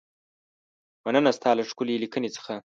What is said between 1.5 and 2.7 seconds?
له ښکلې لیکنې څخه.